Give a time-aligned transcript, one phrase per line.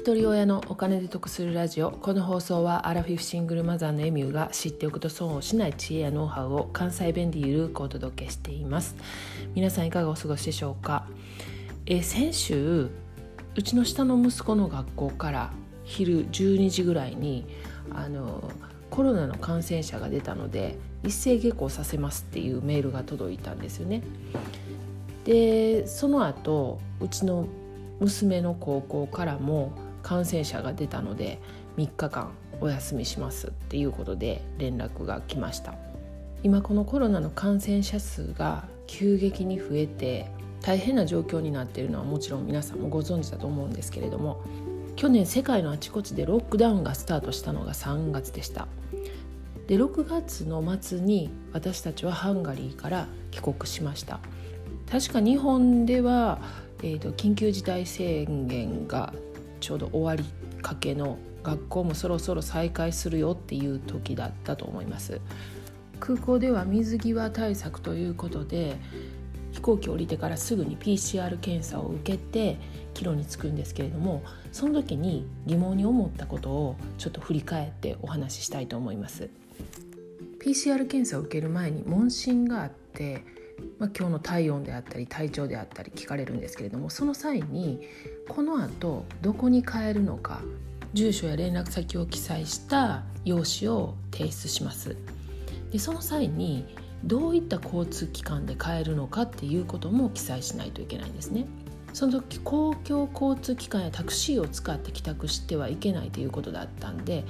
[0.00, 1.90] 一人親のお金で得するラジオ。
[1.90, 8.96] この放送はアラフィフシングルマザーのエミューが知っておくと損をしない知恵やノウハウを関西弁でゆるくお届けしています。
[9.54, 11.06] 皆さんいかがお過ごしでしょうか？
[11.84, 12.88] え先週
[13.54, 15.52] うちの下の息子の学校から
[15.84, 17.44] 昼12時ぐらいに
[17.94, 18.50] あの
[18.88, 24.02] コロナの感染者が出たので一斉下校させますっていうメールが届いたんですよね。
[25.26, 27.46] でその後うちの
[27.98, 29.72] 娘の高校からも
[30.10, 31.38] 感染者が出たので
[31.76, 35.76] 3日間お休みしますっていうことで連絡が来ました。
[36.42, 40.26] 今このコロナの感染者数が急激に増えて
[40.62, 44.42] 大変な状況になっているのはもちろん皆さんもご存知だと思うんですけれども
[44.96, 48.66] 去年世界のあちこちでロックダウンがスタートしたのが3月でした。
[49.68, 54.18] で6月の末に私たちはハンガリーから帰国しました。
[54.90, 56.40] 確か日本では、
[56.82, 59.14] えーと、緊急事態宣言が
[59.60, 60.24] ちょうど終わり
[60.62, 65.20] かけの学校もそろそろ再開するよっていう時だったと思います。
[65.98, 68.76] 空港では水際対策ということで
[69.52, 72.56] 飛行機降りてからすぐに PCR 検査を受けて
[72.94, 74.22] 帰路に着くんですけれども
[74.52, 79.28] その時に疑問に思ったことをちょっと振り返ってお話ししたいと思います。
[80.42, 83.22] PCR 検査を受ける前に問診があって
[83.78, 87.80] まあ、今日の体温であったり体調であったり聞かれるんですけれどもその際に
[88.28, 90.42] このあとどこに帰るのか
[90.92, 94.96] 住所や連絡先を記載した用紙を提出します。
[95.70, 96.66] でその際に
[97.04, 101.46] どういった交通機関で帰るのかっていうことも記載しないといけないんですね。
[101.92, 107.24] その時公共交通機関やタクシーを使って帰宅してはいけないということだったんで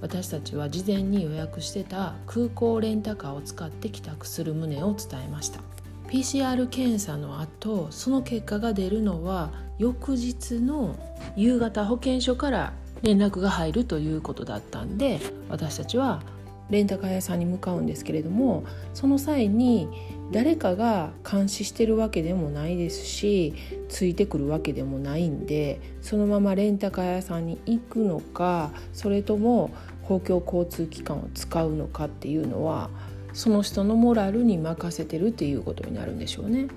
[0.00, 5.60] 私たちは事前に予約してた空港レンタカーを使って帰宅する旨を伝えました。
[6.08, 10.96] PCR 検査の後その結果が出るのは翌日の
[11.36, 16.22] 夕方保健所から連絡が入るということだったんで私たちは
[16.70, 19.88] レンタカー屋さんに向かうんですけれどもその際に
[20.32, 23.54] 誰かが監視してるわけでもないですし
[23.88, 29.70] ついてくるわけでもないんでそのままレンタカー屋さんに行くのかそれとも
[30.02, 32.90] 公共交通機関を使うのかっていうのは
[33.36, 36.68] その人のモラルに任せてるっていうことになるんでしょうね。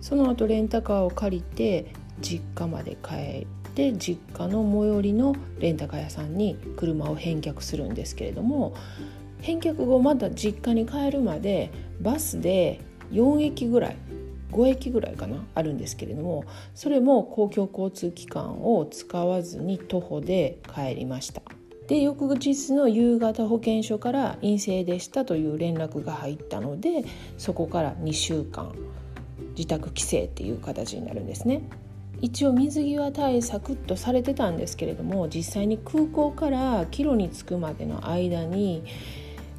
[0.00, 3.14] その後レンタカーを借りて実家まで帰
[3.68, 8.74] って実家の最寄りのレンタカー屋さんに車を返却するんですけれども
[9.40, 12.80] 返却後また実家に帰るまでバスで
[13.10, 13.96] 4駅ぐらい
[14.52, 16.44] 5駅ぐらいかなあるんですけれども
[16.74, 21.42] それも公共交通機関を使わずに徒歩で帰りました。
[21.88, 27.04] で翌日の夕方保健所から陰性でしたという連絡が入ったので
[27.38, 28.74] そこから2週間
[29.56, 31.62] 自宅規制っていう形になるんですね。
[32.22, 38.84] 一応水際対策とされてたんですけれども実際に空港から帰路に着くまでの間に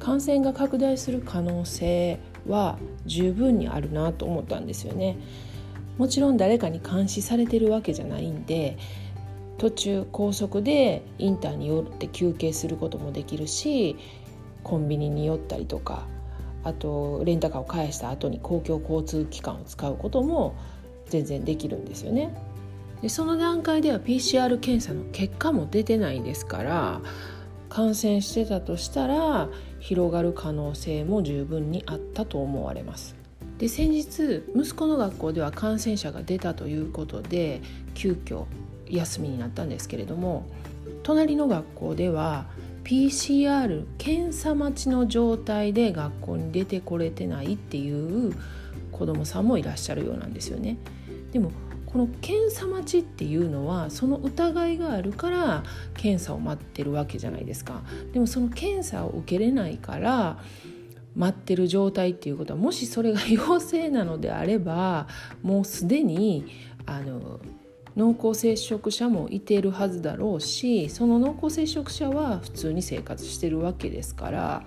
[0.00, 2.18] 感染が拡大する可能性
[2.48, 5.16] は十分にあるなと思ったんですよね。
[5.98, 8.76] もちろん誰かに監視されてるわけじゃないんで
[9.58, 13.96] 途中高速でインターに寄って休憩することもできるし
[14.62, 16.06] コンビニに寄ったりとか
[16.64, 20.54] あとレンタカーを返した後に公共交通機関を使うことも
[21.06, 22.34] 全然できるんですよね。
[23.02, 27.00] でその段階では PCR 検査の結果も出てないですから
[27.68, 29.48] 感染してたとしたら
[29.78, 33.14] 広がる可能性も十分にあったと思われます。
[33.58, 37.60] で先日息子の学校では感染者が出たということで
[37.94, 38.44] 急遽
[38.90, 40.46] 休みになったんですけれども
[41.02, 42.46] 隣の学校では
[42.84, 48.34] PCR 検査待ちの状態で学校に出てこれてないっていう
[48.92, 50.78] 子どもさんもいらっしゃるようなんですよね。
[51.32, 51.50] でも
[51.86, 55.62] この検査待ちっていうのはその疑いがあるから
[55.94, 57.82] 検査を待ってるわけじゃないですか。
[58.12, 60.38] でもその検査を受けれないから
[61.16, 65.08] 待ってる状態っていうことはもしそれが陽性なのであれば
[65.42, 66.46] もうすでに
[66.86, 67.40] あの
[67.98, 74.62] 濃厚接触者もいてるはずだろうしその濃厚接触者は普通に生活してるわけですから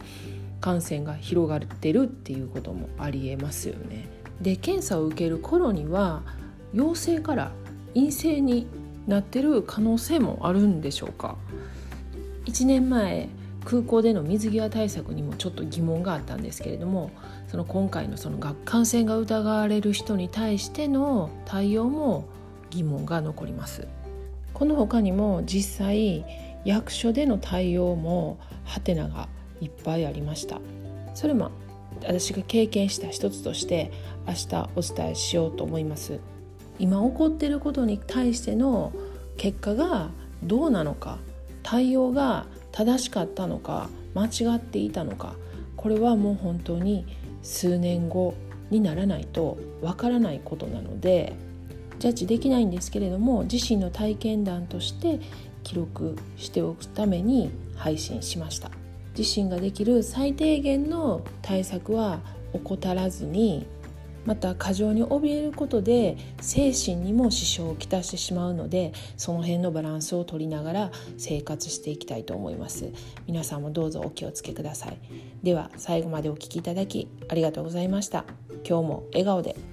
[0.60, 4.08] 感染が広がってるっていうこともありえますよね。
[4.42, 6.24] で検査を受ける頃には
[6.74, 7.52] 陽性から
[7.94, 8.68] 陰性に
[9.08, 11.38] なってる可能性もあるんでしょうか
[12.46, 13.30] 1年前
[13.64, 17.12] 空港での水際対策にもちょっと疑問があったんですけれども
[17.48, 22.26] その今回のその感染が疑われる人に対しての対応も
[22.72, 23.88] 疑問が残ります。
[24.54, 26.26] この他にも実際
[26.66, 29.30] 役所での対応もハテナが
[29.60, 30.60] いっぱいありました。
[31.14, 31.52] それも
[32.00, 33.92] 私が経験した一つとして
[34.28, 36.20] 明日お伝えしようと思います。
[36.80, 38.92] 今起こっていることに対しての
[39.38, 40.10] 結果が
[40.44, 41.20] どうなのか
[41.64, 45.36] 対応が正しかったのか間違っていたのか
[45.78, 47.06] これはもう本当に
[47.44, 48.34] 数年後
[48.70, 51.36] にならないとわからないことなので
[52.02, 55.20] ジャッジできないんですけれども自身の体験談として
[55.62, 58.72] 記録しておくために配信しました。
[59.16, 62.22] 自身ができる最低限の対策は
[62.54, 63.68] 怠らずに
[64.26, 72.92] また過剰に怯えることで精神にも支障をきたしてしまうのでその辺のバランスを取りながら生活していきたいと思います。
[73.28, 74.98] 皆さんもどうぞお気をつけください。
[75.44, 78.26] では最後までお聴きいただきありがとうございました。
[78.68, 79.71] 今日も笑顔で。